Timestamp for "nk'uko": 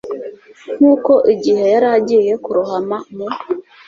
0.77-1.13